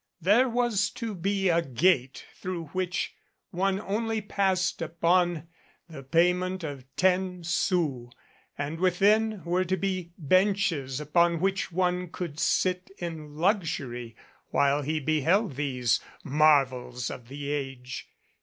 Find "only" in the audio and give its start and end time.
3.79-4.19